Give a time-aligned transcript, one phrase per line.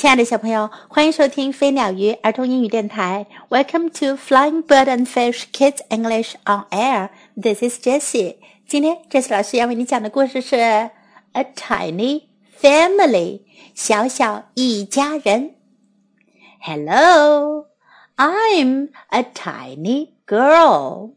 [0.00, 3.26] 亲爱的小朋友，欢迎收听飞鸟鱼儿童英语电台。
[3.48, 7.10] Welcome to Flying Bird and Fish Kids English on Air.
[7.34, 8.36] This is Jessie.
[8.68, 10.90] 今天 Jessie 老师要为你讲的故事是 A
[11.54, 12.24] Tiny
[12.60, 13.42] Family，
[13.74, 15.54] 小小一家人。
[16.60, 17.66] Hello,
[18.16, 21.12] I'm a tiny girl.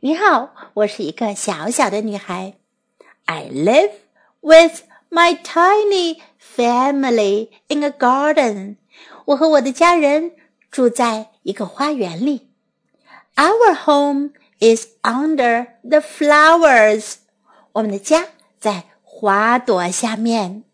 [0.00, 2.54] 你好，我是一个小小的女孩。
[3.26, 3.90] I live
[4.40, 6.18] with my tiny
[6.58, 8.76] family in a garden.
[9.26, 10.32] 我和我的家人
[10.70, 12.50] 住在一个花园里。
[13.36, 17.16] Our home is under the flowers.
[17.72, 18.26] 我们的家
[18.60, 20.64] 在花朵下面。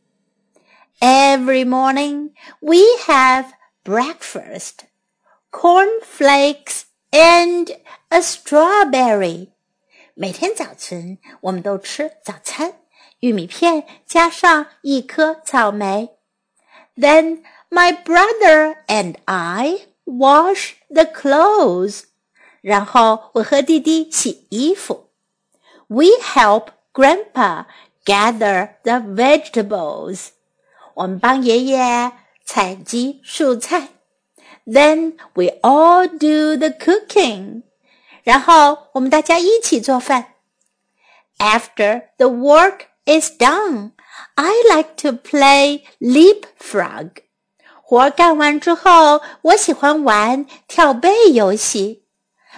[1.00, 3.52] Every morning we have
[3.84, 4.84] breakfast,
[5.50, 7.74] cornflakes and
[8.10, 9.48] a strawberry.
[10.14, 12.74] 每天早晨我们都吃早餐。
[13.20, 16.16] 玉米片加上一颗草莓。
[16.96, 22.04] Then my brother and I wash the clothes.
[22.60, 25.08] 然后我和弟弟洗衣服。
[25.86, 27.66] We help Grandpa
[28.04, 30.28] gather the vegetables.
[30.94, 32.12] 我们帮爷爷
[32.44, 33.88] 采集蔬菜。
[34.66, 37.62] Then we all do the cooking.
[38.22, 40.34] 然后我们大家一起做饭。
[41.38, 43.92] After the work is done.
[44.34, 47.22] I like to play leapfrog.
[47.82, 52.04] 活干完之后，我喜欢玩跳背游戏。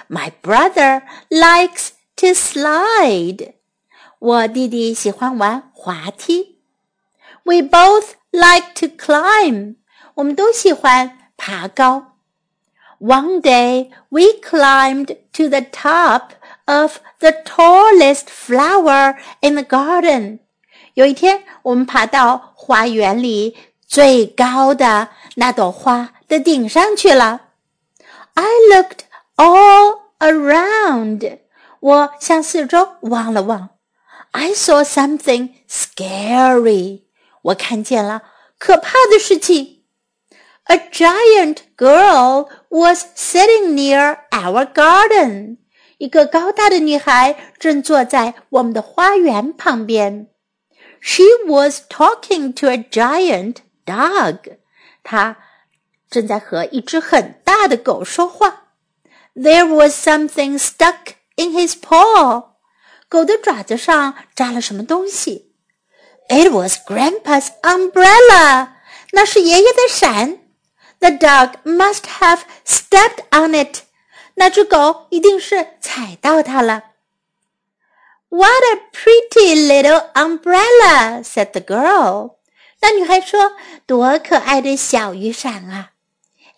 [0.08, 3.54] My brother likes to slide.
[4.18, 6.60] 我弟弟喜欢玩滑梯。
[7.44, 9.76] We both like to climb.
[10.14, 12.18] 我们都喜欢爬高。
[13.00, 16.30] One day we climbed to the top
[16.66, 20.40] of the tallest flower in the garden。
[20.94, 27.42] 有一天，我们爬到花园里最高的那朵花的顶上去了。
[28.34, 29.00] I looked
[29.36, 31.38] all around。
[31.80, 33.70] 我向四周望了望。
[34.30, 37.02] I saw something scary。
[37.42, 38.22] 我看见了
[38.58, 39.82] 可怕的事情。
[40.66, 45.56] A giant girl was sitting near our garden.
[45.97, 50.27] 一个高大的女孩正坐在我们的花园旁边。
[51.01, 54.57] She was talking to a giant dog.
[55.03, 55.37] 她
[56.09, 58.67] 正在和一只很大的狗说话。
[59.35, 62.57] There was something stuck in his paw.
[63.09, 65.53] 狗的爪子上扎了什么东西
[66.29, 68.69] ？It was Grandpa's umbrella.
[69.13, 70.39] 那是爷爷的伞。
[70.99, 73.86] The dog must have stepped on it.
[74.36, 76.84] 那只狗一定是踩到它了。
[78.28, 82.36] What a pretty little umbrella," said the girl.
[82.80, 85.90] 那女孩说：“多可爱的小雨伞啊！”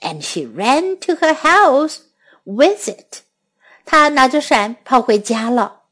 [0.01, 1.99] And she ran to her house
[2.45, 3.23] with it.
[3.85, 5.83] 她拿着伞跑回家了。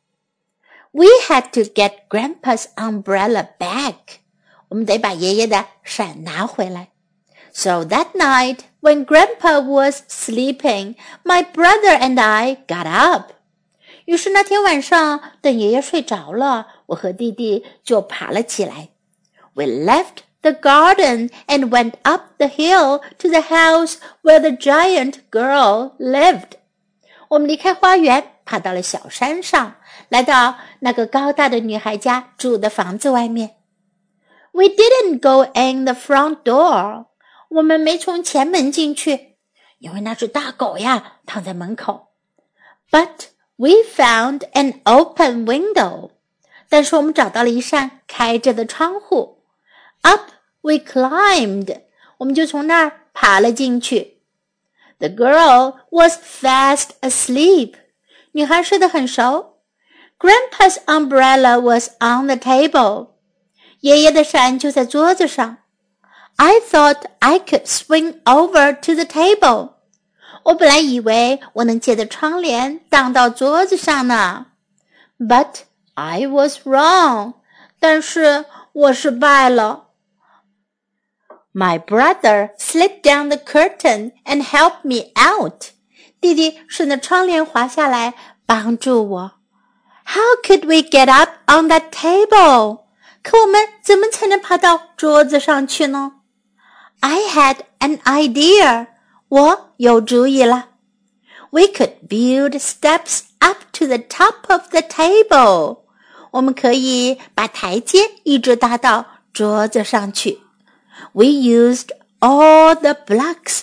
[0.93, 4.21] We had to get Grandpa's umbrella back.
[4.69, 6.89] 我们得把爷爷的伞拿回来。
[7.53, 13.33] So that night, when Grandpa was sleeping, my brother and I got up.
[14.05, 18.89] 于是那天晚上，等爷爷睡着了，我和弟弟就爬了起来。
[19.55, 25.93] We left the garden and went up the hill to the house where the giant girl
[25.99, 26.59] lived.
[27.29, 29.77] 我们离开花园，爬到了小山上，
[30.09, 33.57] 来到那个高大的女孩家住的房子外面。
[34.51, 37.07] We didn't go in the front door.
[37.50, 39.38] 我们没从前门进去，
[39.80, 42.08] 因为那只大狗呀躺在门口。
[42.92, 46.12] But we found an open window，
[46.70, 49.44] 但是我们找到了一扇开着的窗户。
[50.02, 50.32] Up
[50.62, 51.82] we climbed，
[52.18, 54.20] 我们就从那儿爬了进去。
[55.00, 57.76] The girl was fast asleep，
[58.32, 59.60] 女孩睡得很熟。
[60.20, 63.10] Grandpa's umbrella was on the table，
[63.82, 65.58] 爷爷的伞就在桌子上。
[66.37, 69.75] I thought I could swing over to the table.
[70.45, 74.47] 我本来以为我能借着窗帘荡到桌子上呢，
[75.19, 75.61] But
[75.95, 77.35] I was wrong.
[77.79, 79.89] 但是我失败了。
[81.53, 85.67] My brother slid down the curtain and helped me out.
[86.21, 88.15] 弟弟顺着窗帘滑下来，
[88.47, 89.33] 帮助我。
[90.05, 92.85] How could we get up on that table?
[93.23, 96.15] 可我们怎么才能爬到桌子上去呢
[97.01, 98.87] ？I had an idea.
[99.29, 100.69] 我有主意了。
[101.51, 105.81] We could build steps up to the top of the table.
[106.31, 110.41] 我们可以把台阶一直搭到桌子上去。
[111.13, 111.89] We used
[112.21, 113.63] all the blocks。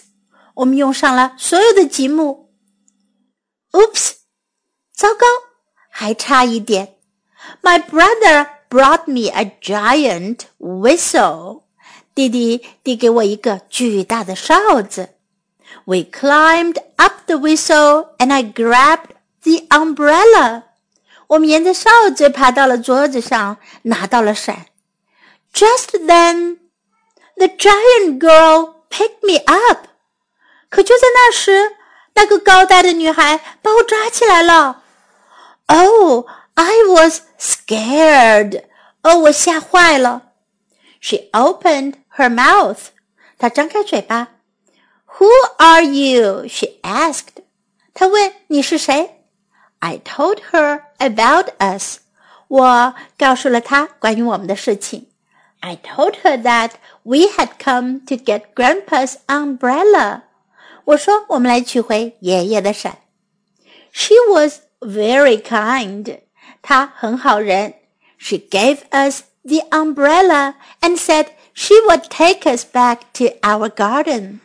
[0.55, 2.51] 我们用上了所有的积木。
[3.71, 4.13] Oops，
[4.91, 5.25] 糟糕，
[5.89, 6.95] 还差一点。
[7.61, 11.62] My brother brought me a giant whistle。
[12.14, 15.10] 弟弟递给我一个巨大的哨子。
[15.84, 19.10] We climbed up the whistle and I grabbed
[19.42, 20.62] the umbrella.
[21.26, 24.66] 我们沿着哨子爬到了桌子上，拿到了伞。
[25.52, 26.58] Just then,
[27.36, 29.88] the giant girl picked me up.
[30.68, 31.72] 可就在那时，
[32.14, 34.82] 那个高大的女孩把我抓起来了。
[35.66, 38.64] Oh, I was scared.
[39.02, 40.22] 哦，我吓坏了。
[41.00, 42.87] She opened her mouth.
[43.37, 44.29] 她张开嘴巴。
[45.17, 45.27] Who
[45.57, 46.47] are you?
[46.47, 47.43] She asked.
[47.93, 49.25] 她问你是谁。
[49.79, 51.99] I told her about us.
[52.47, 55.07] 我告诉了她关于我们的事情。
[55.61, 56.71] I told her that
[57.03, 60.21] we had come to get Grandpa's umbrella.
[60.85, 62.99] 我说我们来取回爷爷的伞。
[63.91, 66.19] She was very kind.
[66.61, 67.75] 她很好人。
[68.17, 74.39] She gave us the umbrella and said she would take us back to our garden.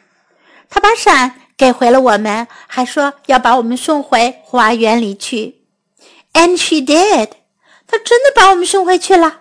[0.69, 5.62] 她把伞给回了我们，还说要把我们送回花园里去。
[6.32, 7.31] And she did，
[7.87, 9.41] 她真的把我们送回去了。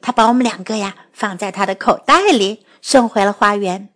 [0.00, 3.88] 她把我们两个呀放在她的口袋里，送回了花园。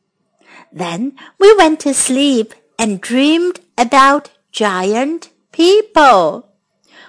[0.72, 5.22] Then we went to sleep and dreamed about giant
[5.52, 6.44] people。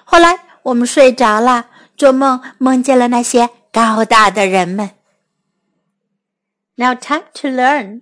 [0.04, 4.90] 后来我们睡着了，做梦梦见了那些高大的人们。
[6.76, 8.02] Now time to learn.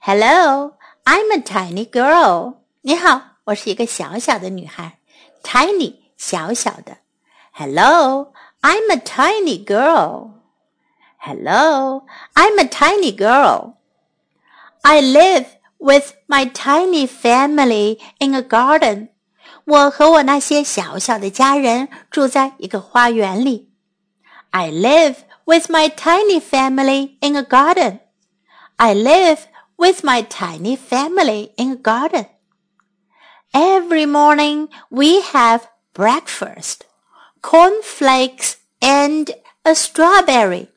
[0.00, 0.74] Hello.
[1.04, 2.56] I'm a tiny girl.
[2.82, 4.98] 你好，我是一个小小的女孩。
[5.42, 6.98] Tiny，小小的。
[7.50, 10.32] Hello, I'm a tiny girl.
[11.16, 13.76] Hello, I'm a tiny girl.
[14.82, 15.46] I live
[15.78, 19.08] with my tiny family in a garden.
[19.64, 23.70] 我和我那些小小的家人住在一个花园里。
[24.50, 25.16] I live
[25.46, 28.00] with my tiny family in a garden.
[28.76, 32.26] I live with my tiny family in a garden.
[33.52, 36.84] Every morning we have breakfast,
[37.40, 39.30] cornflakes and
[39.64, 40.68] a strawberry.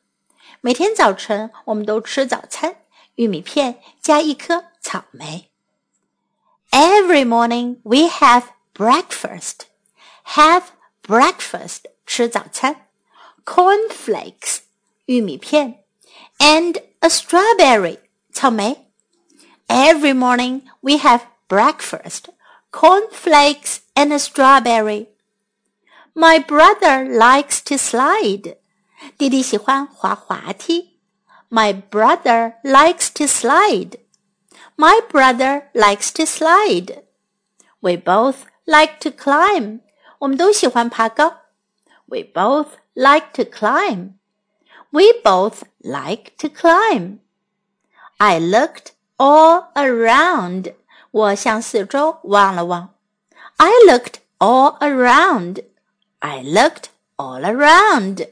[0.60, 2.76] 每天早晨我们都吃早餐，
[3.16, 5.50] 玉米片加一颗草莓。
[6.70, 8.44] Every morning we have
[8.74, 9.66] breakfast.
[10.24, 10.64] Have
[11.02, 12.88] breakfast 吃早餐，
[13.44, 14.60] cornflakes
[15.06, 15.84] 玉米片，
[16.38, 17.98] and a strawberry
[18.32, 18.88] 草莓。
[19.68, 22.30] Every morning we have breakfast,
[22.70, 25.08] cornflakes and a strawberry.
[26.14, 28.56] My brother likes to slide.
[29.18, 30.98] 弟弟喜欢滑滑梯。
[31.48, 33.98] My brother likes to slide.
[34.76, 37.02] My brother likes to slide.
[37.80, 39.80] We both like to climb.
[40.20, 41.42] 我们都喜欢爬高。
[42.06, 44.14] We both like to climb.
[44.90, 47.20] We both like to climb.
[48.18, 50.74] I looked all around.
[51.10, 52.94] 我向四周望了望。
[53.56, 55.64] I looked all around.
[56.20, 56.84] I looked
[57.16, 58.28] all around.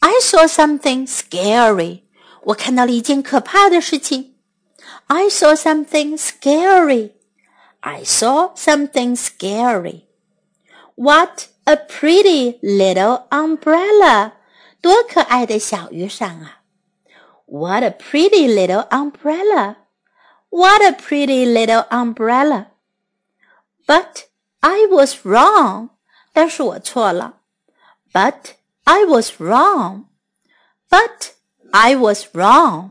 [0.00, 2.02] I saw something scary.
[2.44, 4.34] 我看到了一件可怕的事情。
[5.06, 7.12] I saw something scary.
[7.80, 10.02] I saw something scary.
[10.96, 14.32] What a pretty little umbrella!
[14.80, 16.62] 多可爱的小雨伞啊！
[17.46, 19.76] what a pretty little umbrella!
[20.50, 22.68] What a pretty little umbrella!
[23.86, 24.24] But
[24.60, 25.90] I was wrong.
[26.32, 27.34] 但是我错了。
[28.12, 30.06] But I was wrong.
[30.90, 31.34] But
[31.70, 32.90] I was wrong.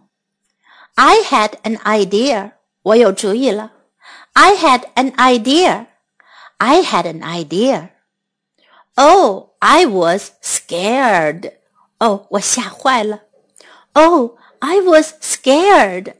[0.95, 2.53] I had an idea.
[2.81, 3.73] 我有主意了。
[4.33, 5.87] I had an idea.
[6.57, 7.89] I had an idea.
[8.95, 11.51] Oh, I was scared.
[11.99, 13.23] 哦，我吓坏了。
[13.93, 16.15] Oh, I was scared.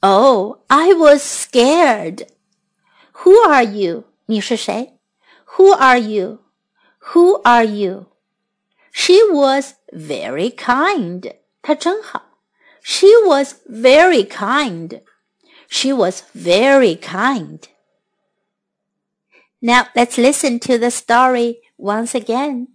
[0.00, 2.26] Oh, I was scared.
[3.22, 4.04] Who are you?
[4.26, 4.98] 你是谁?
[5.56, 6.40] Who are you?
[7.12, 8.06] Who are you?
[8.92, 11.36] She was very kind.
[11.62, 12.22] 她真好。
[12.82, 15.02] She was very kind.
[15.68, 17.60] She was very kind.
[19.60, 22.68] Now let's listen to the story once again.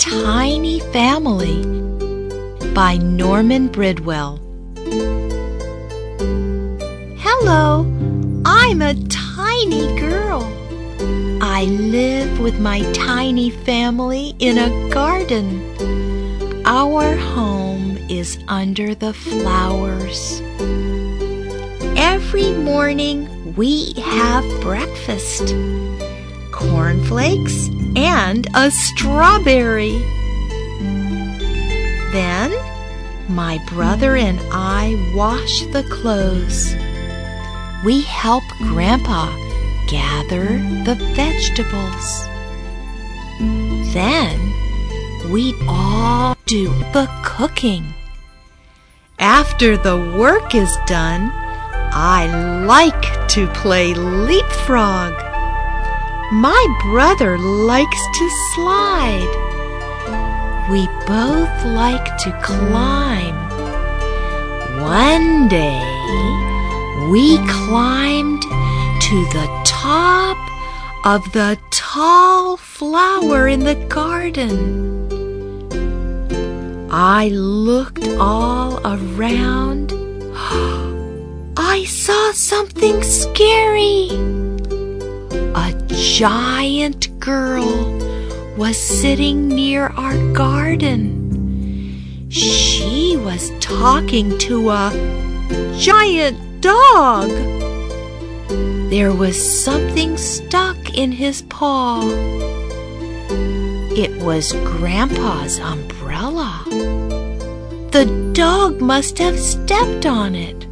[0.00, 1.62] Tiny Family
[2.72, 4.38] by Norman Bridwell.
[7.18, 7.82] Hello,
[8.46, 10.40] I'm a tiny girl.
[11.42, 15.60] I live with my tiny family in a garden.
[16.64, 20.40] Our home is under the flowers.
[21.98, 25.54] Every morning we have breakfast
[26.52, 29.98] cornflakes and a strawberry.
[32.12, 32.52] Then
[33.28, 36.74] my brother and I wash the clothes.
[37.84, 39.26] We help Grandpa
[39.88, 40.46] gather
[40.84, 42.26] the vegetables.
[43.92, 44.38] Then
[45.30, 47.94] we all do the cooking.
[49.18, 51.30] After the work is done,
[51.92, 55.29] I like to play leapfrog.
[56.32, 59.34] My brother likes to slide.
[60.70, 63.34] We both like to climb.
[64.80, 65.82] One day,
[67.10, 70.38] we climbed to the top
[71.04, 75.08] of the tall flower in the garden.
[76.92, 79.92] I looked all around.
[81.56, 84.39] I saw something scary.
[86.00, 87.68] Giant girl
[88.56, 92.26] was sitting near our garden.
[92.30, 94.90] She was talking to a
[95.78, 97.28] giant dog.
[98.88, 102.00] There was something stuck in his paw.
[103.94, 106.64] It was Grandpa's umbrella.
[107.92, 110.64] The dog must have stepped on it.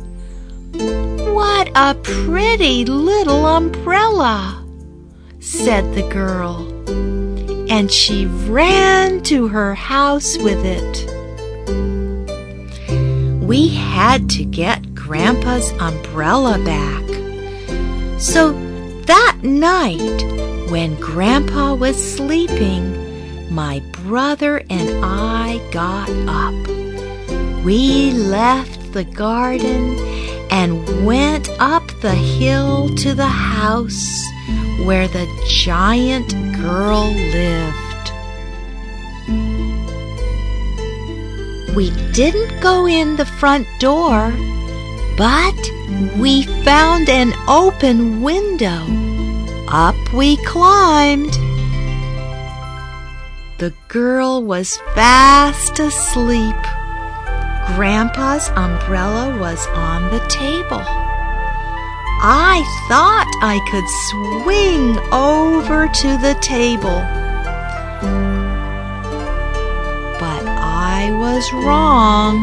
[1.35, 4.65] What a pretty little umbrella,
[5.49, 6.69] said the girl.
[7.71, 11.09] And she ran to her house with it.
[13.43, 17.03] We had to get Grandpa's umbrella back.
[18.21, 18.53] So
[19.07, 20.23] that night,
[20.71, 27.65] when Grandpa was sleeping, my brother and I got up.
[27.65, 29.97] We left the garden
[30.51, 34.25] and went up the hill to the house
[34.85, 38.13] where the giant girl lived.
[41.75, 44.33] We didn't go in the front door,
[45.17, 45.71] but
[46.17, 48.87] we found an open window.
[49.69, 51.33] Up we climbed.
[53.59, 56.63] The girl was fast asleep.
[57.75, 60.85] Grandpa's umbrella was on the table.
[62.21, 67.01] I thought I could swing over to the table.
[70.19, 72.43] But I was wrong.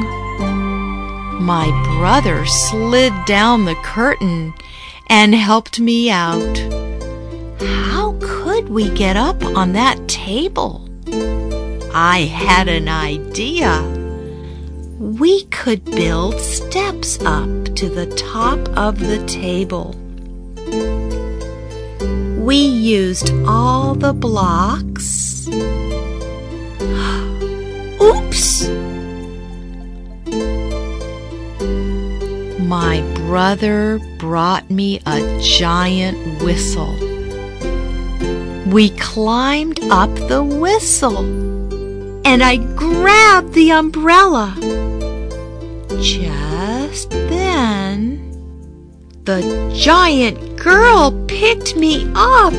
[1.44, 4.54] My brother slid down the curtain
[5.08, 6.58] and helped me out.
[7.60, 10.88] How could we get up on that table?
[11.94, 13.95] I had an idea.
[15.00, 19.94] We could build steps up to the top of the table.
[22.42, 25.48] We used all the blocks.
[28.02, 28.70] Oops!
[32.62, 36.96] My brother brought me a giant whistle.
[38.68, 41.55] We climbed up the whistle
[42.26, 44.58] and I grabbed the umbrella.
[46.02, 48.20] Just then,
[49.24, 52.54] the giant girl picked me up.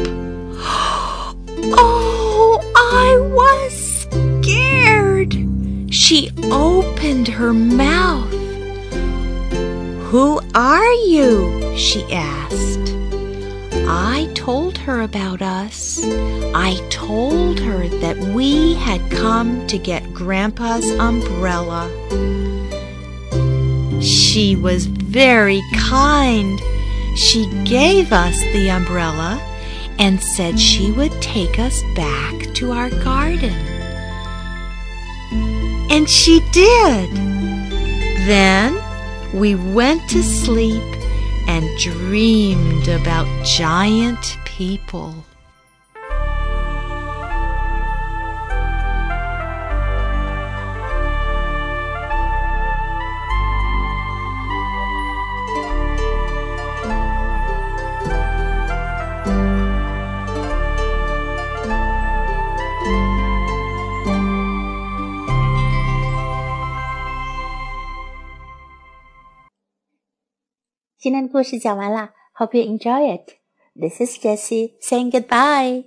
[1.78, 4.06] Oh, I was
[4.42, 5.34] scared.
[5.92, 8.32] She opened her mouth.
[10.10, 11.76] Who are you?
[11.76, 12.95] she asked.
[13.88, 16.04] I told her about us.
[16.04, 21.88] I told her that we had come to get Grandpa's umbrella.
[24.02, 26.60] She was very kind.
[27.16, 29.40] She gave us the umbrella
[29.98, 33.54] and said she would take us back to our garden.
[35.90, 37.10] And she did.
[38.26, 38.82] Then
[39.32, 40.95] we went to sleep
[41.46, 45.25] and dreamed about giant people.
[72.34, 73.38] Hope you enjoy it.
[73.74, 75.84] This is Jessie saying goodbye.